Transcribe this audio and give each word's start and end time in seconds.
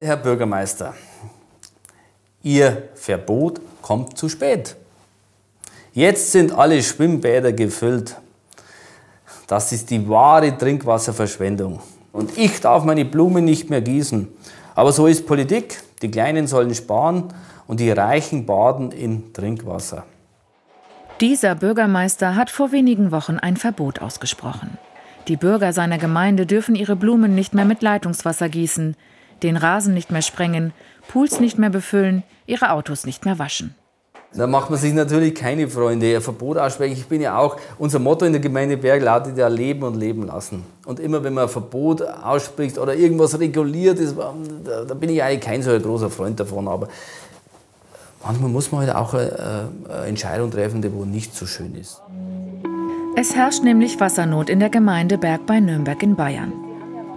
Herr 0.00 0.16
Bürgermeister, 0.16 0.94
Ihr 2.44 2.90
Verbot 2.94 3.60
kommt 3.82 4.16
zu 4.16 4.28
spät. 4.28 4.76
Jetzt 5.92 6.30
sind 6.30 6.52
alle 6.52 6.80
Schwimmbäder 6.84 7.52
gefüllt. 7.52 8.14
Das 9.48 9.72
ist 9.72 9.90
die 9.90 10.08
wahre 10.08 10.56
Trinkwasserverschwendung. 10.56 11.80
Und 12.12 12.38
ich 12.38 12.60
darf 12.60 12.84
meine 12.84 13.04
Blumen 13.04 13.44
nicht 13.44 13.70
mehr 13.70 13.80
gießen. 13.80 14.28
Aber 14.76 14.92
so 14.92 15.08
ist 15.08 15.26
Politik. 15.26 15.80
Die 16.00 16.12
Kleinen 16.12 16.46
sollen 16.46 16.76
sparen 16.76 17.34
und 17.66 17.80
die 17.80 17.90
Reichen 17.90 18.46
baden 18.46 18.92
in 18.92 19.32
Trinkwasser. 19.32 20.04
Dieser 21.20 21.56
Bürgermeister 21.56 22.36
hat 22.36 22.50
vor 22.50 22.70
wenigen 22.70 23.10
Wochen 23.10 23.38
ein 23.38 23.56
Verbot 23.56 24.00
ausgesprochen. 24.00 24.78
Die 25.26 25.36
Bürger 25.36 25.72
seiner 25.72 25.98
Gemeinde 25.98 26.46
dürfen 26.46 26.76
ihre 26.76 26.94
Blumen 26.94 27.34
nicht 27.34 27.52
mehr 27.52 27.64
mit 27.64 27.82
Leitungswasser 27.82 28.48
gießen, 28.48 28.94
den 29.42 29.56
Rasen 29.56 29.94
nicht 29.94 30.10
mehr 30.10 30.22
sprengen, 30.22 30.72
Pools 31.08 31.40
nicht 31.40 31.58
mehr 31.58 31.70
befüllen, 31.70 32.22
ihre 32.46 32.72
Autos 32.72 33.06
nicht 33.06 33.24
mehr 33.24 33.38
waschen. 33.38 33.74
Da 34.34 34.46
macht 34.46 34.68
man 34.68 34.78
sich 34.78 34.92
natürlich 34.92 35.34
keine 35.34 35.68
Freunde. 35.68 36.14
Ein 36.14 36.20
Verbot 36.20 36.58
aussprechen. 36.58 36.92
Ich 36.92 37.06
bin 37.06 37.22
ja 37.22 37.38
auch, 37.38 37.56
unser 37.78 37.98
Motto 37.98 38.26
in 38.26 38.32
der 38.32 38.42
Gemeinde 38.42 38.76
Berg 38.76 39.02
lautet 39.02 39.38
ja 39.38 39.48
leben 39.48 39.84
und 39.84 39.96
leben 39.96 40.26
lassen. 40.26 40.64
Und 40.84 41.00
immer 41.00 41.24
wenn 41.24 41.32
man 41.32 41.44
ein 41.44 41.50
Verbot 41.50 42.02
ausspricht 42.02 42.78
oder 42.78 42.94
irgendwas 42.94 43.38
reguliert, 43.40 43.98
ist, 43.98 44.16
da, 44.18 44.84
da 44.84 44.94
bin 44.94 45.08
ich 45.08 45.22
eigentlich 45.22 45.40
kein 45.40 45.62
so 45.62 45.78
großer 45.78 46.10
Freund 46.10 46.38
davon. 46.38 46.68
Aber 46.68 46.88
manchmal 48.22 48.50
muss 48.50 48.70
man 48.70 48.82
halt 48.82 48.94
auch 48.94 49.14
eine, 49.14 49.70
eine 49.88 50.06
Entscheidung 50.06 50.50
treffen, 50.50 50.82
die 50.82 50.92
wo 50.92 51.06
nicht 51.06 51.34
so 51.34 51.46
schön 51.46 51.74
ist. 51.74 52.02
Es 53.16 53.34
herrscht 53.34 53.64
nämlich 53.64 53.98
Wassernot 53.98 54.50
in 54.50 54.60
der 54.60 54.68
Gemeinde 54.68 55.16
Berg 55.16 55.46
bei 55.46 55.58
Nürnberg 55.58 56.02
in 56.02 56.16
Bayern. 56.16 56.67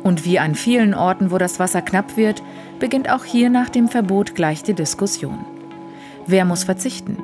Und 0.04 0.26
wie 0.26 0.40
an 0.40 0.56
vielen 0.56 0.94
Orten, 0.94 1.32
wo 1.32 1.38
das 1.38 1.60
Wasser 1.60 1.82
knapp 1.82 2.18
wird, 2.18 2.42
beginnt 2.80 3.10
auch 3.10 3.24
hier 3.24 3.50
nach 3.50 3.70
dem 3.70 3.88
Verbot 3.88 4.36
gleich 4.36 4.64
die 4.64 4.74
Diskussion. 4.74 5.46
Wer 6.26 6.46
muss 6.46 6.64
verzichten? 6.64 7.18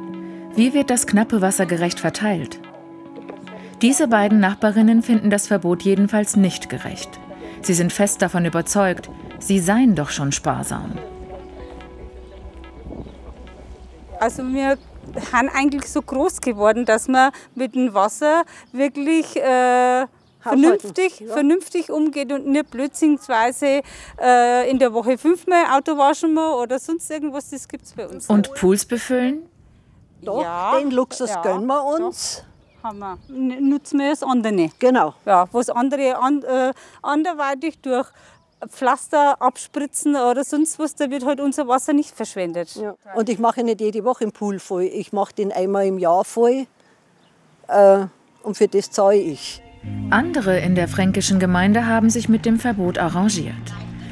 Wie 0.56 0.74
wird 0.74 0.90
das 0.90 1.08
knappe 1.08 1.42
Wasser 1.42 1.66
gerecht 1.66 2.00
verteilt? 2.00 2.60
Diese 3.82 4.08
beiden 4.08 4.40
Nachbarinnen 4.40 5.04
finden 5.04 5.30
das 5.30 5.48
Verbot 5.48 5.84
jedenfalls 5.84 6.36
nicht 6.36 6.70
gerecht. 6.70 7.20
Sie 7.62 7.74
sind 7.74 7.94
fest 7.94 8.22
davon 8.22 8.46
überzeugt, 8.46 9.10
sie 9.40 9.60
seien 9.60 9.94
doch 9.94 10.10
schon 10.10 10.32
sparsam. 10.32 10.94
Also 14.20 14.44
wir 14.48 14.78
sind 15.14 15.50
eigentlich 15.54 15.86
so 15.86 16.02
groß 16.02 16.42
geworden, 16.42 16.86
dass 16.86 17.08
wir 17.08 17.32
mit 17.54 17.76
dem 17.76 17.94
Wasser 17.94 18.44
wirklich 18.72 19.36
äh, 19.36 20.06
vernünftig, 20.48 21.20
ja. 21.20 21.34
vernünftig 21.34 21.92
umgeht 21.92 22.32
und 22.32 22.48
nicht 22.48 22.70
blödsinnsweise 22.72 23.82
äh, 24.22 24.70
in 24.70 24.80
der 24.80 24.94
Woche 24.94 25.18
fünfmal 25.18 25.66
Auto 25.72 25.98
waschen 25.98 26.34
wir 26.34 26.58
oder 26.58 26.80
sonst 26.80 27.10
irgendwas, 27.10 27.50
das 27.50 27.68
gibt 27.68 27.86
es 27.86 27.94
bei 27.94 28.08
uns. 28.08 28.28
Und 28.28 28.54
Pools 28.56 28.86
befüllen? 28.86 29.48
Doch, 30.22 30.42
ja, 30.42 30.78
den 30.80 30.92
Luxus 30.92 31.30
ja, 31.30 31.42
gönnen 31.42 31.68
wir 31.68 31.84
uns. 31.84 32.44
Doch, 32.82 32.84
haben 32.84 33.00
wir. 33.00 33.18
Nutzen 33.28 34.00
wir 34.00 34.10
das 34.10 34.24
andere. 34.24 34.70
Genau. 34.80 35.14
Ja, 35.26 35.48
was 35.52 35.70
andere 35.70 36.18
an, 36.18 36.44
äh, 36.44 36.74
anderweitig 37.02 37.80
durch 37.82 38.08
Pflaster 38.68 39.40
abspritzen 39.42 40.16
oder 40.16 40.44
sonst 40.44 40.80
was, 40.80 40.96
da 40.96 41.10
wird 41.12 41.26
halt 41.26 41.40
unser 41.40 41.68
Wasser 41.68 41.94
nicht 41.94 42.16
verschwendet. 42.16 42.76
Ja. 42.76 42.96
Und 43.16 43.30
ich 43.30 43.38
mache 43.40 43.64
nicht 43.64 43.82
jede 43.82 44.04
Woche 44.04 44.26
den 44.26 44.32
Pool 44.32 44.60
voll. 44.60 44.84
Ich 44.84 45.14
mache 45.14 45.34
den 45.34 45.52
einmal 45.52 45.86
im 45.86 46.00
Jahr 46.00 46.26
voll. 46.26 46.66
Äh, 47.68 48.06
und 48.42 48.58
für 48.58 48.68
das 48.68 48.90
zahle 48.90 49.18
ich. 49.18 49.62
Andere 50.10 50.60
in 50.60 50.76
der 50.76 50.88
fränkischen 50.88 51.40
Gemeinde 51.40 51.86
haben 51.86 52.10
sich 52.10 52.30
mit 52.30 52.46
dem 52.46 52.60
Verbot 52.60 52.98
arrangiert. 52.98 53.56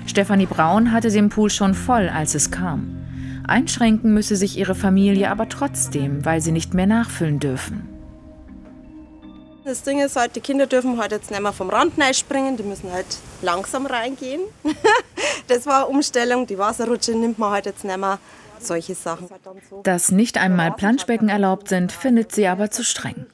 Stefanie 0.06 0.46
Braun 0.46 0.92
hatte 0.92 1.10
den 1.10 1.30
Pool 1.30 1.50
schon 1.50 1.74
voll, 1.74 2.10
als 2.10 2.36
es 2.36 2.52
kam. 2.52 3.06
Einschränken 3.48 4.14
müsse 4.14 4.36
sich 4.36 4.58
ihre 4.58 4.76
Familie 4.76 5.30
aber 5.30 5.50
trotzdem, 5.50 6.26
weil 6.26 6.42
sie 6.42 6.52
nicht 6.52 6.74
mehr 6.74 6.88
nachfüllen 6.88 7.40
dürfen. 7.40 7.90
Das 9.64 9.82
Ding 9.82 10.00
ist 10.00 10.16
halt, 10.16 10.36
die 10.36 10.42
Kinder 10.42 10.68
dürfen 10.68 11.00
halt 11.00 11.12
jetzt 11.12 11.32
nicht 11.32 11.42
mehr 11.42 11.52
vom 11.52 11.72
Rand 11.72 11.94
springen, 12.16 12.56
die 12.56 12.64
müssen 12.64 12.92
halt 12.92 13.08
langsam 13.42 13.88
reingehen. 13.88 14.42
das 15.48 15.66
war 15.66 15.86
eine 15.86 15.88
Umstellung, 15.88 16.46
die 16.46 16.60
Wasserrutsche 16.60 17.14
nimmt 17.14 17.40
man 17.40 17.52
halt 17.52 17.66
jetzt 17.66 17.84
nicht 17.84 17.98
mehr, 17.98 18.20
solche 18.60 18.94
Sachen. 18.94 19.28
Dass 19.82 20.12
nicht 20.12 20.38
einmal 20.38 20.72
Planschbecken 20.72 21.30
erlaubt 21.30 21.70
sind, 21.70 21.92
findet 21.92 22.32
sie 22.32 22.48
aber 22.48 22.70
zu 22.70 22.84
streng. 22.84 23.26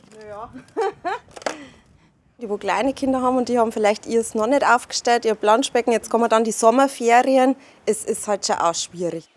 Die, 2.41 2.49
wo 2.49 2.57
kleine 2.57 2.93
Kinder 2.93 3.21
haben 3.21 3.37
und 3.37 3.49
die 3.49 3.59
haben 3.59 3.71
vielleicht 3.71 4.07
ihrs 4.07 4.33
noch 4.33 4.47
nicht 4.47 4.65
aufgestellt, 4.65 5.25
ihr 5.25 5.35
Planschbecken, 5.35 5.93
jetzt 5.93 6.09
kommen 6.09 6.27
dann 6.27 6.43
die 6.43 6.51
Sommerferien, 6.51 7.55
es 7.85 8.03
ist 8.03 8.27
halt 8.27 8.47
schon 8.47 8.55
auch 8.55 8.73
schwierig. 8.73 9.29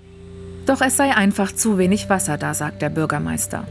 Doch 0.65 0.81
es 0.81 0.97
sei 0.97 1.15
einfach 1.15 1.53
zu 1.53 1.77
wenig 1.77 2.09
Wasser 2.09 2.39
da, 2.39 2.55
sagt 2.55 2.81
der 2.81 2.89
Bürgermeister. 2.89 3.67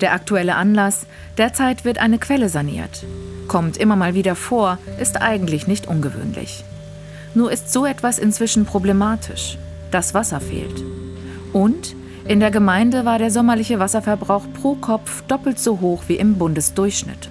Der 0.00 0.12
aktuelle 0.12 0.54
Anlass, 0.54 1.06
derzeit 1.36 1.84
wird 1.84 1.98
eine 1.98 2.18
Quelle 2.18 2.48
saniert. 2.48 3.04
Kommt 3.48 3.76
immer 3.76 3.96
mal 3.96 4.14
wieder 4.14 4.36
vor, 4.36 4.78
ist 5.00 5.20
eigentlich 5.20 5.66
nicht 5.66 5.88
ungewöhnlich. 5.88 6.62
Nur 7.34 7.50
ist 7.50 7.72
so 7.72 7.84
etwas 7.86 8.20
inzwischen 8.20 8.66
problematisch. 8.66 9.58
Das 9.90 10.14
Wasser 10.14 10.40
fehlt. 10.40 10.84
Und 11.52 11.96
in 12.24 12.38
der 12.38 12.52
Gemeinde 12.52 13.04
war 13.04 13.18
der 13.18 13.32
sommerliche 13.32 13.80
Wasserverbrauch 13.80 14.44
pro 14.54 14.76
Kopf 14.76 15.22
doppelt 15.22 15.58
so 15.58 15.80
hoch 15.80 16.04
wie 16.06 16.16
im 16.16 16.38
Bundesdurchschnitt. 16.38 17.30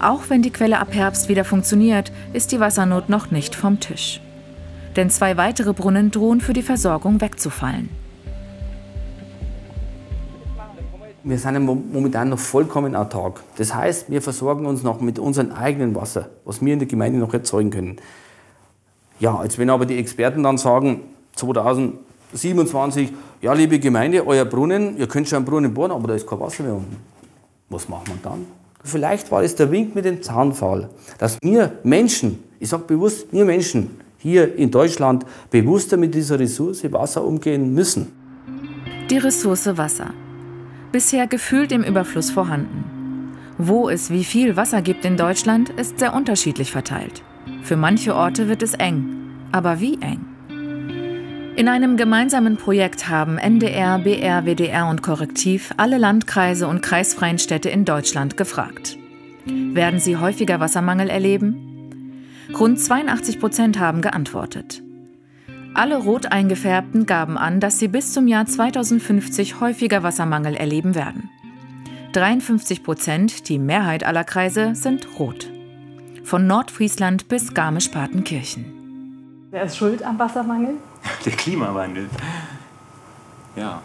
Auch 0.00 0.22
wenn 0.28 0.42
die 0.42 0.50
Quelle 0.50 0.80
ab 0.80 0.88
Herbst 0.92 1.28
wieder 1.28 1.44
funktioniert, 1.44 2.12
ist 2.32 2.52
die 2.52 2.60
Wassernot 2.60 3.08
noch 3.08 3.30
nicht 3.30 3.54
vom 3.54 3.80
Tisch. 3.80 4.20
Denn 4.96 5.10
zwei 5.10 5.36
weitere 5.36 5.72
Brunnen 5.72 6.10
drohen 6.10 6.40
für 6.40 6.52
die 6.52 6.62
Versorgung 6.62 7.20
wegzufallen. 7.20 7.88
Wir 11.26 11.38
sind 11.38 11.64
momentan 11.64 12.28
noch 12.28 12.38
vollkommen 12.38 12.94
autark. 12.94 13.42
Das 13.56 13.74
heißt, 13.74 14.10
wir 14.10 14.20
versorgen 14.20 14.66
uns 14.66 14.82
noch 14.82 15.00
mit 15.00 15.18
unserem 15.18 15.52
eigenen 15.52 15.94
Wasser, 15.94 16.28
was 16.44 16.62
wir 16.62 16.72
in 16.72 16.80
der 16.80 16.88
Gemeinde 16.88 17.18
noch 17.18 17.32
erzeugen 17.32 17.70
können. 17.70 17.96
Ja, 19.20 19.34
als 19.36 19.56
wenn 19.56 19.70
aber 19.70 19.86
die 19.86 19.96
Experten 19.96 20.42
dann 20.42 20.58
sagen, 20.58 21.00
2027, 21.36 23.12
ja, 23.40 23.54
liebe 23.54 23.78
Gemeinde, 23.78 24.26
euer 24.26 24.44
Brunnen, 24.44 24.98
ihr 24.98 25.08
könnt 25.08 25.28
schon 25.28 25.36
einen 25.36 25.46
Brunnen 25.46 25.72
bohren, 25.72 25.92
aber 25.92 26.08
da 26.08 26.14
ist 26.14 26.26
kein 26.26 26.40
Wasser 26.40 26.62
mehr 26.62 26.74
unten. 26.74 26.96
Was 27.70 27.88
macht 27.88 28.08
man 28.08 28.18
dann? 28.22 28.46
Vielleicht 28.84 29.30
war 29.32 29.42
es 29.42 29.54
der 29.54 29.70
Wink 29.70 29.94
mit 29.94 30.04
dem 30.04 30.22
Zaunfall, 30.22 30.90
dass 31.18 31.38
wir 31.42 31.72
Menschen, 31.84 32.38
ich 32.60 32.68
sage 32.68 32.84
bewusst, 32.84 33.26
wir 33.32 33.46
Menschen 33.46 33.98
hier 34.18 34.56
in 34.56 34.70
Deutschland 34.70 35.24
bewusster 35.50 35.96
mit 35.96 36.14
dieser 36.14 36.38
Ressource 36.38 36.84
Wasser 36.92 37.24
umgehen 37.24 37.72
müssen. 37.72 38.12
Die 39.08 39.16
Ressource 39.16 39.76
Wasser. 39.78 40.10
Bisher 40.92 41.26
gefühlt 41.26 41.72
im 41.72 41.82
Überfluss 41.82 42.30
vorhanden. 42.30 42.84
Wo 43.56 43.88
es 43.88 44.10
wie 44.10 44.24
viel 44.24 44.56
Wasser 44.56 44.82
gibt 44.82 45.06
in 45.06 45.16
Deutschland, 45.16 45.70
ist 45.70 45.98
sehr 45.98 46.12
unterschiedlich 46.12 46.70
verteilt. 46.70 47.22
Für 47.62 47.76
manche 47.76 48.14
Orte 48.14 48.48
wird 48.48 48.62
es 48.62 48.74
eng. 48.74 49.30
Aber 49.50 49.80
wie 49.80 49.94
eng? 50.02 50.33
In 51.56 51.68
einem 51.68 51.96
gemeinsamen 51.96 52.56
Projekt 52.56 53.08
haben 53.08 53.38
NDR, 53.38 54.00
BR, 54.00 54.44
WDR 54.44 54.88
und 54.88 55.02
Korrektiv 55.02 55.72
alle 55.76 55.98
Landkreise 55.98 56.66
und 56.66 56.82
kreisfreien 56.82 57.38
Städte 57.38 57.68
in 57.68 57.84
Deutschland 57.84 58.36
gefragt. 58.36 58.98
Werden 59.46 60.00
sie 60.00 60.16
häufiger 60.16 60.58
Wassermangel 60.58 61.08
erleben? 61.08 62.26
Rund 62.58 62.80
82 62.80 63.38
Prozent 63.38 63.78
haben 63.78 64.02
geantwortet. 64.02 64.82
Alle 65.74 65.98
rot 65.98 66.26
eingefärbten 66.26 67.06
gaben 67.06 67.38
an, 67.38 67.60
dass 67.60 67.78
sie 67.78 67.88
bis 67.88 68.12
zum 68.12 68.26
Jahr 68.26 68.46
2050 68.46 69.60
häufiger 69.60 70.02
Wassermangel 70.02 70.56
erleben 70.56 70.96
werden. 70.96 71.30
53 72.14 72.82
Prozent, 72.82 73.48
die 73.48 73.60
Mehrheit 73.60 74.04
aller 74.04 74.24
Kreise, 74.24 74.74
sind 74.74 75.20
rot. 75.20 75.48
Von 76.24 76.48
Nordfriesland 76.48 77.28
bis 77.28 77.54
Garmisch-Partenkirchen. 77.54 78.64
Wer 79.50 79.62
ist 79.62 79.76
schuld 79.76 80.02
am 80.02 80.18
Wassermangel? 80.18 80.78
Der 81.24 81.32
Klimawandel. 81.32 82.08
Ja, 83.56 83.80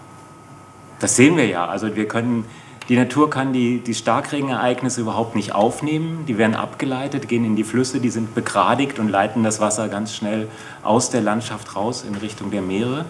das 0.99 1.15
sehen 1.15 1.37
wir 1.37 1.47
ja. 1.47 1.65
Also 1.65 1.95
wir 1.95 2.07
können, 2.07 2.45
die 2.89 2.97
Natur 2.97 3.29
kann 3.29 3.53
die, 3.53 3.79
die 3.79 3.93
Starkregenereignisse 3.93 5.01
überhaupt 5.01 5.35
nicht 5.35 5.53
aufnehmen. 5.53 6.25
Die 6.27 6.37
werden 6.37 6.55
abgeleitet, 6.55 7.27
gehen 7.27 7.45
in 7.45 7.55
die 7.55 7.63
Flüsse, 7.63 7.99
die 7.99 8.09
sind 8.09 8.35
begradigt 8.35 8.99
und 8.99 9.09
leiten 9.09 9.43
das 9.43 9.59
Wasser 9.61 9.87
ganz 9.87 10.13
schnell 10.13 10.47
aus 10.83 11.09
der 11.09 11.21
Landschaft 11.21 11.75
raus 11.75 12.03
in 12.07 12.15
Richtung 12.15 12.51
der 12.51 12.61
Meere. 12.61 13.05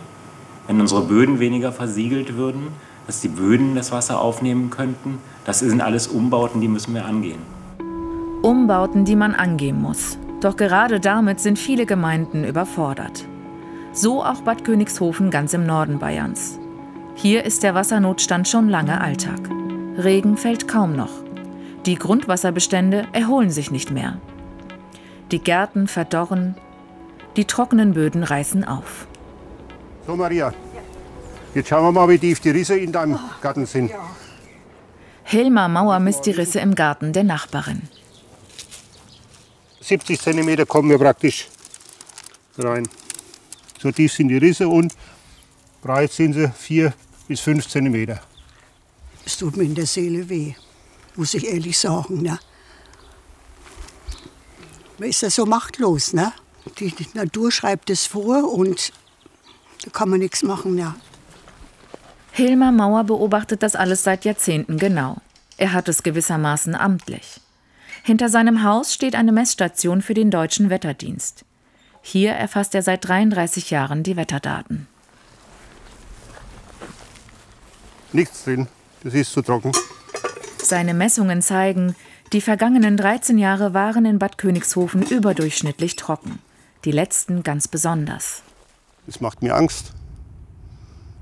Wenn 0.67 0.79
unsere 0.79 1.01
Böden 1.01 1.39
weniger 1.39 1.71
versiegelt 1.71 2.35
würden, 2.35 2.67
dass 3.07 3.21
die 3.21 3.29
Böden 3.29 3.73
das 3.73 3.91
Wasser 3.91 4.21
aufnehmen 4.21 4.69
könnten, 4.69 5.17
das 5.45 5.59
sind 5.59 5.81
alles 5.81 6.07
Umbauten, 6.07 6.61
die 6.61 6.67
müssen 6.67 6.93
wir 6.93 7.05
angehen. 7.05 7.39
Umbauten, 8.43 9.03
die 9.03 9.15
man 9.15 9.33
angehen 9.33 9.81
muss. 9.81 10.19
Doch 10.41 10.55
gerade 10.55 10.99
damit 10.99 11.39
sind 11.39 11.57
viele 11.57 11.85
Gemeinden 11.85 12.43
überfordert. 12.43 13.25
So 13.91 14.23
auch 14.23 14.41
Bad 14.41 14.63
Königshofen 14.63 15.31
ganz 15.31 15.53
im 15.53 15.65
Norden 15.65 15.99
Bayerns. 15.99 16.59
Hier 17.15 17.43
ist 17.43 17.63
der 17.63 17.75
Wassernotstand 17.75 18.47
schon 18.47 18.69
lange 18.69 19.01
Alltag. 19.01 19.39
Regen 19.97 20.37
fällt 20.37 20.67
kaum 20.67 20.95
noch. 20.95 21.11
Die 21.85 21.95
Grundwasserbestände 21.95 23.07
erholen 23.13 23.49
sich 23.49 23.71
nicht 23.71 23.91
mehr. 23.91 24.19
Die 25.31 25.39
Gärten 25.39 25.87
verdorren. 25.87 26.55
Die 27.35 27.45
trockenen 27.45 27.93
Böden 27.93 28.23
reißen 28.23 28.63
auf. 28.63 29.07
So, 30.05 30.15
Maria, 30.15 30.53
jetzt 31.53 31.69
schauen 31.69 31.83
wir 31.83 31.91
mal, 31.91 32.09
wie 32.09 32.19
tief 32.19 32.39
die 32.39 32.51
Risse 32.51 32.77
in 32.77 32.91
deinem 32.91 33.19
Garten 33.41 33.65
sind. 33.65 33.91
Hilmar 35.23 35.69
Mauer 35.69 35.99
misst 35.99 36.25
die 36.25 36.31
Risse 36.31 36.59
im 36.59 36.73
Garten 36.73 37.13
der 37.13 37.23
Nachbarin. 37.23 37.81
70 39.81 40.19
cm 40.19 40.67
kommen 40.67 40.89
wir 40.89 40.97
praktisch 40.97 41.47
rein. 42.57 42.87
So 43.81 43.91
tief 43.91 44.11
sind 44.11 44.27
die 44.27 44.37
Risse 44.37 44.67
und 44.67 44.93
breit 45.81 46.11
sind 46.11 46.33
sie 46.33 46.49
4 46.49 46.93
bis 47.27 47.39
5 47.39 47.67
cm. 47.67 48.19
Es 49.25 49.37
tut 49.37 49.55
mir 49.55 49.63
in 49.63 49.75
der 49.75 49.85
Seele 49.85 50.27
weh, 50.27 50.53
muss 51.15 51.33
ich 51.33 51.47
ehrlich 51.47 51.77
sagen. 51.77 52.21
Ne? 52.21 52.39
Man 54.97 55.09
ist 55.09 55.21
ja 55.21 55.29
so 55.29 55.45
machtlos. 55.45 56.13
Ne? 56.13 56.33
Die, 56.79 56.93
Natur 57.13 57.51
schreibt 57.51 57.89
es 57.89 58.05
vor 58.05 58.51
und 58.51 58.91
da 59.85 59.91
kann 59.91 60.09
man 60.09 60.19
nichts 60.19 60.43
machen. 60.43 60.75
Ne? 60.75 60.93
Hilmar 62.31 62.73
Mauer 62.73 63.05
beobachtet 63.05 63.63
das 63.63 63.75
alles 63.75 64.03
seit 64.03 64.25
Jahrzehnten 64.25 64.77
genau. 64.77 65.17
Er 65.57 65.71
hat 65.71 65.87
es 65.87 66.03
gewissermaßen 66.03 66.75
amtlich. 66.75 67.39
Hinter 68.03 68.29
seinem 68.29 68.63
Haus 68.63 68.93
steht 68.93 69.15
eine 69.15 69.31
Messstation 69.31 70.01
für 70.01 70.13
den 70.13 70.31
deutschen 70.31 70.69
Wetterdienst. 70.69 71.45
Hier 72.01 72.31
erfasst 72.31 72.75
er 72.75 72.81
seit 72.81 73.07
33 73.07 73.69
Jahren 73.71 74.03
die 74.03 74.15
Wetterdaten. 74.15 74.87
Nichts 78.11 78.43
drin, 78.43 78.67
das 79.03 79.13
ist 79.13 79.31
zu 79.31 79.41
trocken. 79.41 79.71
Seine 80.61 80.93
Messungen 80.93 81.41
zeigen, 81.41 81.95
die 82.33 82.41
vergangenen 82.41 82.97
13 82.97 83.37
Jahre 83.37 83.73
waren 83.73 84.05
in 84.05 84.19
Bad 84.19 84.37
Königshofen 84.37 85.03
überdurchschnittlich 85.03 85.95
trocken. 85.95 86.39
Die 86.85 86.91
letzten 86.91 87.43
ganz 87.43 87.67
besonders. 87.67 88.43
Das 89.05 89.21
macht 89.21 89.41
mir 89.41 89.55
Angst. 89.55 89.93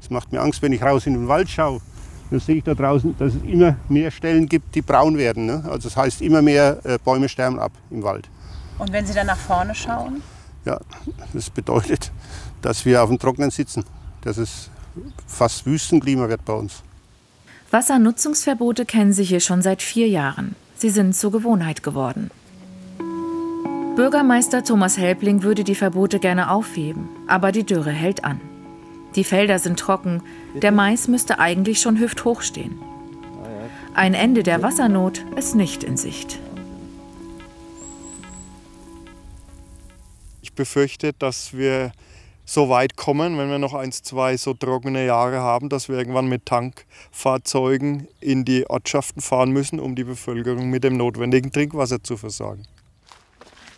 Es 0.02 0.10
macht 0.10 0.32
mir 0.32 0.42
Angst, 0.42 0.62
wenn 0.62 0.74
ich 0.74 0.82
raus 0.82 1.06
in 1.08 1.14
den 1.14 1.28
Wald 1.28 1.50
schaue. 1.50 1.82
Dann 2.30 2.40
sehe 2.40 2.58
ich 2.58 2.64
da 2.64 2.74
draußen, 2.74 3.18
dass 3.18 3.36
es 3.36 3.44
immer 3.44 3.78
mehr 3.88 4.12
Stellen 4.12 4.48
gibt, 4.48 4.76
die 4.76 4.82
braun 4.82 5.18
werden. 5.18 5.46
Ne? 5.46 5.64
Also 5.66 5.90
das 5.90 5.98
heißt, 5.98 6.22
immer 6.22 6.42
mehr 6.42 6.80
äh, 6.84 6.98
Bäume 7.04 7.30
sterben 7.30 7.60
ab 7.60 7.72
im 7.90 8.04
Wald. 8.04 8.30
Und 8.78 8.92
wenn 8.92 9.06
Sie 9.06 9.14
dann 9.14 9.28
nach 9.28 9.38
vorne 9.38 9.74
schauen? 9.74 10.22
Ja, 10.68 10.82
das 11.34 11.50
bedeutet, 11.50 12.12
dass 12.62 12.84
wir 12.86 13.02
auf 13.02 13.08
dem 13.08 13.20
Trocknen 13.20 13.52
sitzen. 13.52 13.86
Dass 14.22 14.36
es 14.36 14.70
fast 15.26 15.66
Wüstenklima 15.66 16.28
wird 16.28 16.44
bei 16.44 16.52
uns. 16.52 16.84
Wassernutzungsverbote 17.72 18.86
kennen 18.86 19.14
Sie 19.14 19.24
hier 19.24 19.40
schon 19.40 19.62
seit 19.62 19.82
vier 19.82 20.10
Jahren. 20.10 20.56
Sie 20.76 20.90
sind 20.90 21.16
zur 21.16 21.32
Gewohnheit 21.32 21.84
geworden. 21.84 22.32
Bürgermeister 23.96 24.62
Thomas 24.66 24.98
Helbling 24.98 25.42
würde 25.42 25.64
die 25.64 25.74
Verbote 25.74 26.20
gerne 26.20 26.52
aufheben, 26.52 27.08
aber 27.28 27.54
die 27.54 27.64
Dürre 27.64 27.92
hält 27.92 28.26
an. 28.26 28.42
Die 29.16 29.24
Felder 29.24 29.60
sind 29.60 29.80
trocken, 29.80 30.22
der 30.54 30.74
Mais 30.74 31.08
müsste 31.08 31.40
eigentlich 31.40 31.80
schon 31.80 31.98
hüfthoch 31.98 32.42
stehen. 32.42 32.78
Ein 33.94 34.14
Ende 34.14 34.44
der 34.44 34.62
Wassernot 34.62 35.24
ist 35.38 35.56
nicht 35.56 35.86
in 35.86 35.96
Sicht. 35.96 36.40
Ich 40.58 40.66
befürchte, 40.66 41.14
dass 41.14 41.54
wir 41.54 41.92
so 42.44 42.68
weit 42.68 42.98
kommen, 42.98 43.38
wenn 43.38 43.48
wir 43.48 43.60
noch 43.60 43.76
ein, 43.76 43.92
zwei 43.92 44.38
so 44.38 44.56
trockene 44.56 45.06
Jahre 45.06 45.38
haben, 45.38 45.70
dass 45.70 45.88
wir 45.88 46.00
irgendwann 46.00 46.26
mit 46.26 46.48
Tankfahrzeugen 46.48 48.08
in 48.22 48.44
die 48.44 48.68
Ortschaften 48.68 49.22
fahren 49.22 49.52
müssen, 49.52 49.80
um 49.80 49.94
die 49.96 50.04
Bevölkerung 50.04 50.72
mit 50.72 50.84
dem 50.84 50.98
notwendigen 50.98 51.52
Trinkwasser 51.52 52.02
zu 52.02 52.18
versorgen. 52.18 52.64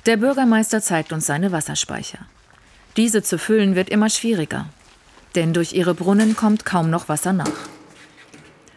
Der 0.05 0.15
Bürgermeister 0.15 0.81
zeigt 0.81 1.11
uns 1.11 1.25
seine 1.25 1.51
Wasserspeicher. 1.51 2.19
Diese 2.95 3.23
zu 3.23 3.37
füllen 3.37 3.75
wird 3.75 3.89
immer 3.89 4.09
schwieriger, 4.09 4.69
denn 5.35 5.51
durch 5.51 5.73
ihre 5.73 5.93
Brunnen 5.93 6.37
kommt 6.37 6.63
kaum 6.63 6.89
noch 6.89 7.09
Wasser 7.09 7.33
nach. 7.33 7.67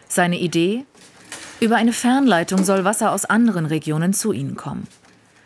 Seine 0.09 0.39
Idee? 0.39 0.83
Über 1.61 1.77
eine 1.77 1.93
Fernleitung 1.93 2.65
soll 2.65 2.83
Wasser 2.83 3.13
aus 3.13 3.23
anderen 3.23 3.65
Regionen 3.65 4.11
zu 4.11 4.33
ihnen 4.33 4.57
kommen. 4.57 4.89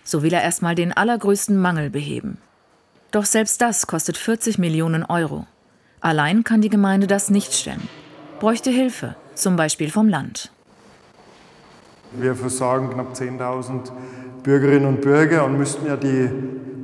So 0.07 0.23
will 0.23 0.33
er 0.33 0.41
erstmal 0.41 0.73
den 0.73 0.93
allergrößten 0.93 1.57
Mangel 1.57 1.89
beheben. 1.89 2.37
Doch 3.11 3.25
selbst 3.25 3.61
das 3.61 3.87
kostet 3.87 4.17
40 4.17 4.57
Millionen 4.57 5.03
Euro. 5.03 5.47
Allein 6.01 6.43
kann 6.43 6.61
die 6.61 6.69
Gemeinde 6.69 7.07
das 7.07 7.29
nicht 7.29 7.53
stemmen. 7.53 7.87
Bräuchte 8.39 8.69
Hilfe, 8.69 9.15
zum 9.33 9.55
Beispiel 9.55 9.89
vom 9.89 10.09
Land. 10.09 10.51
Wir 12.11 12.35
versorgen 12.35 12.89
knapp 12.89 13.13
10.000 13.13 13.91
Bürgerinnen 14.43 14.85
und 14.85 15.01
Bürger 15.01 15.45
und 15.45 15.57
müssten 15.57 15.87
ja 15.87 15.97
die, 15.97 16.29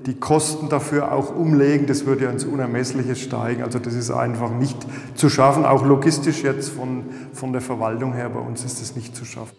die 0.05 0.15
Kosten 0.15 0.69
dafür 0.69 1.11
auch 1.11 1.35
umlegen. 1.35 1.87
Das 1.87 2.05
würde 2.05 2.25
ja 2.25 2.31
ins 2.31 2.45
Unermessliche 2.45 3.15
steigen. 3.15 3.63
Also 3.63 3.79
das 3.79 3.93
ist 3.93 4.11
einfach 4.11 4.51
nicht 4.51 4.77
zu 5.15 5.29
schaffen, 5.29 5.65
auch 5.65 5.85
logistisch 5.85 6.43
jetzt 6.43 6.69
von, 6.69 7.05
von 7.33 7.51
der 7.53 7.61
Verwaltung 7.61 8.13
her. 8.13 8.29
Bei 8.29 8.39
uns 8.39 8.63
ist 8.63 8.81
das 8.81 8.95
nicht 8.95 9.15
zu 9.15 9.25
schaffen. 9.25 9.55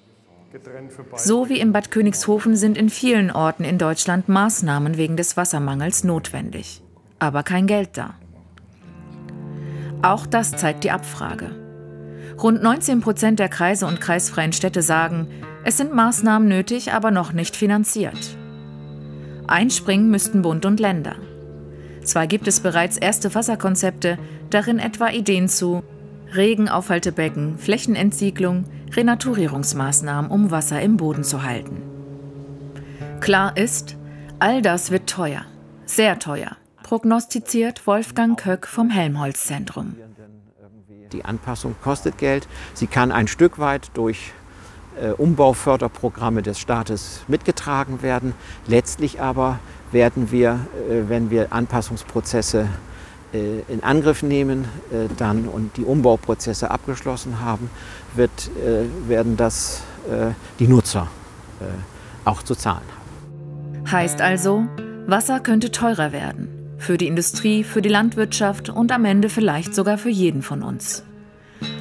So 1.17 1.49
wie 1.49 1.59
in 1.59 1.73
Bad 1.73 1.91
Königshofen 1.91 2.57
sind 2.57 2.77
in 2.77 2.89
vielen 2.89 3.31
Orten 3.31 3.65
in 3.65 3.79
Deutschland 3.79 4.29
Maßnahmen 4.29 4.97
wegen 4.97 5.17
des 5.17 5.37
Wassermangels 5.37 6.05
notwendig. 6.05 6.83
Aber 7.19 7.43
kein 7.43 7.67
Geld 7.67 7.91
da. 7.95 8.15
Auch 10.03 10.27
das 10.27 10.53
zeigt 10.53 10.85
die 10.85 10.91
Abfrage. 10.91 11.51
Rund 12.41 12.63
19 12.63 13.01
Prozent 13.01 13.39
der 13.39 13.49
Kreise 13.49 13.87
und 13.87 14.01
kreisfreien 14.01 14.53
Städte 14.53 14.83
sagen, 14.83 15.29
es 15.65 15.77
sind 15.77 15.95
Maßnahmen 15.95 16.49
nötig, 16.49 16.93
aber 16.93 17.11
noch 17.11 17.33
nicht 17.33 17.57
finanziert. 17.57 18.37
Einspringen 19.47 20.11
müssten 20.11 20.43
Bund 20.43 20.67
und 20.67 20.81
Länder. 20.81 21.17
Zwar 22.03 22.27
gibt 22.27 22.47
es 22.49 22.61
bereits 22.61 22.99
erste 22.99 23.35
Wasserkonzepte, 23.35 24.19
darin 24.51 24.79
etwa 24.79 25.09
Ideen 25.09 25.49
zu 25.49 25.83
Regenaufhaltebecken, 26.37 27.59
Flächenentsiedlung, 27.59 28.65
Renaturierungsmaßnahmen, 28.93 30.31
um 30.31 30.51
Wasser 30.51 30.81
im 30.81 30.97
Boden 30.97 31.25
zu 31.25 31.43
halten. 31.43 31.83
Klar 33.21 33.57
ist, 33.57 33.97
all 34.39 34.63
das 34.63 34.91
wird 34.91 35.09
teuer, 35.09 35.45
sehr 35.87 36.19
teuer, 36.19 36.57
prognostiziert 36.83 37.87
Wolfgang 37.87 38.39
Köck 38.39 38.67
vom 38.67 38.91
Helmholtz-Zentrum. 38.91 39.97
Die 41.13 41.25
Anpassung 41.25 41.75
kostet 41.83 42.19
Geld. 42.19 42.49
Sie 42.75 42.87
kann 42.89 43.13
ein 43.13 43.29
Stück 43.29 43.59
weit 43.59 43.91
durch 43.95 44.33
äh, 45.01 45.11
Umbauförderprogramme 45.11 46.43
des 46.43 46.59
Staates 46.59 47.23
mitgetragen 47.29 48.03
werden. 48.03 48.35
Letztlich 48.67 49.21
aber 49.21 49.59
werden 49.93 50.31
wir, 50.31 50.67
äh, 50.89 51.09
wenn 51.09 51.31
wir 51.31 51.53
Anpassungsprozesse 51.53 52.69
in 53.35 53.83
Angriff 53.83 54.23
nehmen 54.23 54.65
äh, 54.91 55.09
dann 55.17 55.47
und 55.47 55.77
die 55.77 55.85
Umbauprozesse 55.85 56.71
abgeschlossen 56.71 57.41
haben, 57.41 57.71
wird, 58.15 58.51
äh, 58.65 59.09
werden 59.09 59.37
das 59.37 59.83
die 60.59 60.69
Nutzer 60.69 61.09
auch 62.27 62.43
zu 62.43 62.55
zahlen 62.55 62.83
haben. 62.95 63.91
Heißt 63.91 64.21
also, 64.21 64.67
Wasser 65.07 65.41
könnte 65.41 65.71
teurer 65.71 66.13
werden. 66.13 66.77
Für 66.77 66.99
die 66.99 67.07
Industrie, 67.07 67.65
für 67.65 67.81
die 67.81 67.89
Landwirtschaft 67.89 68.69
und 68.69 68.93
am 68.93 69.07
Ende 69.07 69.31
vielleicht 69.31 69.75
sogar 69.75 69.97
für 69.97 70.11
jeden 70.11 70.43
von 70.43 70.63
uns. 70.63 71.05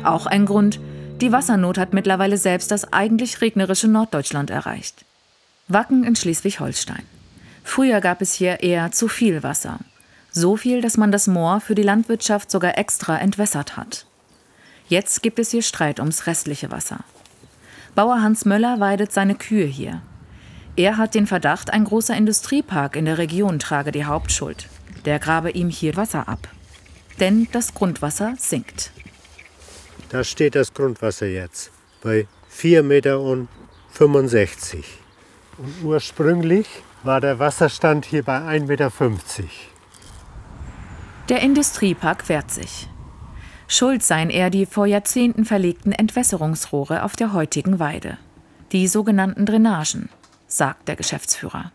Auch 0.06 0.26
ein 0.26 0.46
Grund, 0.46 0.80
die 1.20 1.34
Wassernot 1.34 1.78
hat 1.78 1.94
mittlerweile 1.94 2.38
selbst 2.38 2.72
das 2.72 2.94
eigentlich 2.94 3.42
regnerische 3.42 3.90
Norddeutschland 3.90 4.50
erreicht. 4.50 5.04
Wacken 5.68 6.06
in 6.06 6.16
Schleswig-Holstein. 6.16 7.04
Früher 7.66 8.00
gab 8.00 8.22
es 8.22 8.32
hier 8.32 8.64
eher 8.64 8.94
zu 8.94 9.10
viel 9.10 9.44
Wasser 9.44 9.80
so 10.34 10.58
viel, 10.58 10.82
dass 10.82 10.98
man 10.98 11.12
das 11.12 11.28
Moor 11.28 11.62
für 11.62 11.76
die 11.76 11.84
Landwirtschaft 11.84 12.52
sogar 12.52 12.78
extra 12.78 13.18
entwässert 13.18 13.78
hat. 13.78 14.06
Jetzt 14.88 15.24
gibt 15.24 15.40
es 15.40 15.52
hier 15.52 15.62
Streit 15.62 16.00
ums 16.00 16.28
restliche 16.28 16.72
Wasser. 16.72 17.00
Bauer 17.96 18.22
Hans 18.22 18.44
Möller 18.44 18.80
weidet 18.80 19.14
seine 19.14 19.36
Kühe 19.36 19.66
hier. 19.66 20.02
Er 20.76 20.98
hat 20.98 21.14
den 21.14 21.28
Verdacht, 21.28 21.72
ein 21.72 21.84
großer 21.84 22.18
Industriepark 22.18 22.96
in 22.96 23.06
der 23.06 23.20
Region 23.20 23.60
trage 23.60 23.92
die 23.92 24.06
Hauptschuld. 24.06 24.68
Der 25.06 25.20
grabe 25.20 25.52
ihm 25.52 25.70
hier 25.70 25.96
Wasser 25.96 26.28
ab. 26.28 26.48
Denn 27.20 27.48
das 27.52 27.76
Grundwasser 27.76 28.34
sinkt. 28.38 28.92
Da 30.10 30.24
steht 30.24 30.56
das 30.56 30.74
Grundwasser 30.74 31.28
jetzt 31.28 31.72
bei 32.02 32.28
4,65 32.52 32.82
Meter. 32.84 33.20
Und 33.20 33.48
ursprünglich 35.84 36.68
war 37.04 37.22
der 37.22 37.38
Wasserstand 37.38 38.06
hier 38.06 38.24
bei 38.24 38.38
1,50 38.40 38.62
Meter. 38.68 38.92
Der 41.30 41.42
Industriepark 41.42 42.28
wehrt 42.28 42.52
sich. 42.52 42.90
Schuld 43.68 44.04
seien 44.04 44.30
eher 44.30 44.50
die 44.50 44.66
vor 44.66 44.86
Jahrzehnten 44.86 45.46
verlegten 45.46 45.94
Entwässerungsrohre 45.94 47.04
auf 47.04 47.16
der 47.16 47.32
heutigen 47.32 47.80
Weide. 47.80 48.18
Die 48.74 48.88
sogenannten 48.88 49.46
Drainagen, 49.46 50.10
sagt 50.48 50.88
der 50.90 50.98
Geschäftsführer. 50.98 51.72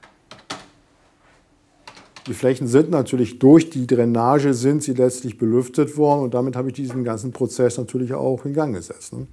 Die 2.27 2.35
Flächen 2.35 2.67
sind 2.67 2.91
natürlich 2.91 3.39
durch 3.39 3.71
die 3.71 3.87
Drainage 3.87 4.53
sind 4.53 4.83
sie 4.83 4.93
letztlich 4.93 5.39
belüftet 5.39 5.97
worden 5.97 6.25
und 6.25 6.35
damit 6.35 6.55
habe 6.55 6.69
ich 6.69 6.75
diesen 6.75 7.03
ganzen 7.03 7.33
Prozess 7.33 7.79
natürlich 7.79 8.13
auch 8.13 8.45
in 8.45 8.53
Gang 8.53 8.75
gesetzt. 8.75 9.15
Ne? 9.15 9.27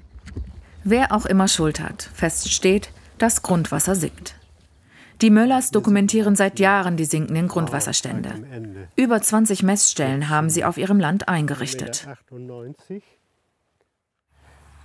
Wer 0.85 1.11
auch 1.11 1.25
immer 1.25 1.49
Schuld 1.49 1.81
hat, 1.81 2.09
fest 2.13 2.49
steht, 2.53 2.89
das 3.17 3.41
Grundwasser 3.41 3.95
sinkt. 3.95 4.35
Die 5.21 5.29
Möllers 5.29 5.71
dokumentieren 5.71 6.35
seit 6.35 6.59
Jahren 6.59 6.97
die 6.97 7.05
sinkenden 7.05 7.47
Grundwasserstände. 7.47 8.87
Über 8.95 9.21
20 9.21 9.63
Messstellen 9.63 10.29
haben 10.29 10.49
sie 10.49 10.65
auf 10.65 10.77
ihrem 10.77 10.99
Land 10.99 11.29
eingerichtet. 11.29 12.07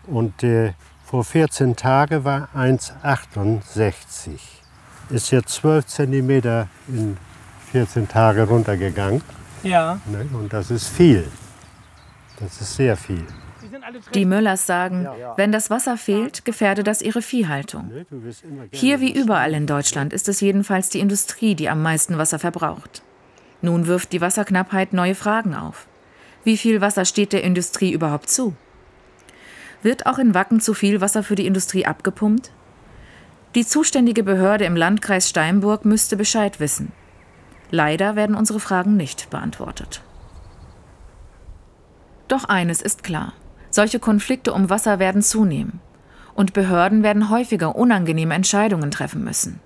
Und 0.07 0.43
äh, 0.43 0.73
vor 1.05 1.25
14 1.25 1.77
Tagen 1.77 2.25
war 2.25 2.49
1,68. 2.55 4.39
Ist 5.11 5.31
jetzt 5.33 5.55
12 5.55 5.87
cm 5.87 6.31
in 6.89 7.17
14 7.73 8.09
Tagen 8.09 8.45
runtergegangen. 8.45 9.23
Ja. 9.63 10.01
Ne? 10.07 10.29
Und 10.33 10.53
das 10.53 10.71
ist 10.71 10.89
viel. 10.89 11.27
Das 12.39 12.61
ist 12.61 12.77
sehr 12.77 12.97
viel. 12.97 13.27
Die 14.15 14.25
Möllers 14.25 14.67
sagen, 14.67 15.09
wenn 15.37 15.53
das 15.53 15.71
Wasser 15.71 15.97
fehlt, 15.97 16.45
gefährde 16.45 16.83
das 16.83 17.03
ihre 17.03 17.23
Viehhaltung. 17.23 17.91
Hier 18.73 19.01
wie 19.01 19.13
überall 19.13 19.55
in 19.55 19.67
Deutschland 19.67 20.13
ist 20.13 20.29
es 20.29 20.41
jedenfalls 20.41 20.89
die 20.89 21.01
Industrie, 21.01 21.55
die 21.55 21.69
am 21.69 21.83
meisten 21.83 22.19
Wasser 22.19 22.39
verbraucht. 22.39 23.03
Nun 23.63 23.87
wirft 23.87 24.13
die 24.13 24.21
Wasserknappheit 24.21 24.93
neue 24.93 25.15
Fragen 25.15 25.55
auf. 25.55 25.87
Wie 26.45 26.57
viel 26.57 26.81
Wasser 26.81 27.05
steht 27.05 27.33
der 27.33 27.45
Industrie 27.45 27.93
überhaupt 27.93 28.31
zu? 28.31 28.55
Wird 29.83 30.07
auch 30.07 30.19
in 30.19 30.35
Wacken 30.35 30.61
zu 30.61 30.75
viel 30.75 31.01
Wasser 31.01 31.23
für 31.23 31.35
die 31.35 31.47
Industrie 31.47 31.87
abgepumpt? 31.87 32.51
Die 33.55 33.67
zuständige 33.67 34.23
Behörde 34.23 34.65
im 34.65 34.77
Landkreis 34.77 35.29
Steinburg 35.29 35.85
müsste 35.85 36.17
Bescheid 36.17 36.61
wissen. 36.61 36.93
Leider 37.71 38.17
werden 38.17 38.37
unsere 38.37 38.61
Fragen 38.61 38.97
nicht 38.97 39.31
beantwortet. 39.31 40.03
Doch 42.29 42.45
eines 42.45 42.81
ist 42.81 43.03
klar. 43.03 43.33
Solche 43.71 44.01
Konflikte 44.01 44.53
um 44.53 44.69
Wasser 44.69 44.99
werden 44.99 45.23
zunehmen. 45.23 45.81
Und 46.35 46.53
Behörden 46.53 47.03
werden 47.03 47.31
häufiger 47.31 47.77
unangenehme 47.77 48.35
Entscheidungen 48.35 48.91
treffen 48.91 49.25
müssen. 49.25 49.61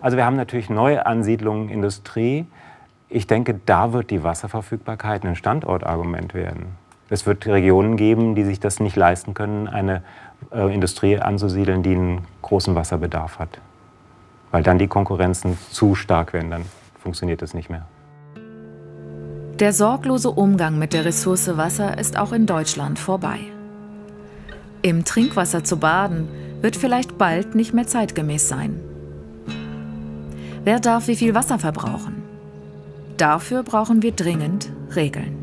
Also 0.00 0.16
wir 0.16 0.24
haben 0.24 0.36
natürlich 0.36 0.68
neue 0.68 1.06
Ansiedlungen, 1.06 1.68
Industrie. 1.68 2.46
Ich 3.08 3.26
denke, 3.26 3.60
da 3.66 3.92
wird 3.92 4.10
die 4.10 4.24
Wasserverfügbarkeit 4.24 5.24
ein 5.24 5.36
Standortargument 5.36 6.34
werden. 6.34 6.76
Es 7.08 7.26
wird 7.26 7.46
Regionen 7.46 7.96
geben, 7.96 8.34
die 8.34 8.42
sich 8.42 8.58
das 8.58 8.80
nicht 8.80 8.96
leisten 8.96 9.34
können, 9.34 9.68
eine 9.68 10.02
äh, 10.50 10.74
Industrie 10.74 11.18
anzusiedeln, 11.18 11.82
die 11.82 11.94
einen 11.94 12.26
großen 12.40 12.74
Wasserbedarf 12.74 13.38
hat. 13.38 13.60
Weil 14.50 14.62
dann 14.62 14.78
die 14.78 14.88
Konkurrenzen 14.88 15.58
zu 15.70 15.94
stark 15.94 16.32
werden, 16.32 16.50
dann 16.50 16.64
funktioniert 16.98 17.42
es 17.42 17.54
nicht 17.54 17.70
mehr. 17.70 17.86
Der 19.58 19.72
sorglose 19.72 20.30
Umgang 20.30 20.78
mit 20.78 20.92
der 20.92 21.04
Ressource 21.04 21.56
Wasser 21.56 21.98
ist 21.98 22.18
auch 22.18 22.32
in 22.32 22.46
Deutschland 22.46 22.98
vorbei. 22.98 23.38
Im 24.80 25.04
Trinkwasser 25.04 25.62
zu 25.62 25.76
baden 25.76 26.28
wird 26.62 26.74
vielleicht 26.74 27.18
bald 27.18 27.54
nicht 27.54 27.74
mehr 27.74 27.86
zeitgemäß 27.86 28.48
sein. 28.48 28.80
Wer 30.64 30.80
darf 30.80 31.06
wie 31.06 31.16
viel 31.16 31.34
Wasser 31.34 31.58
verbrauchen? 31.58 32.22
Dafür 33.16 33.62
brauchen 33.62 34.02
wir 34.02 34.12
dringend 34.12 34.70
Regeln. 34.96 35.41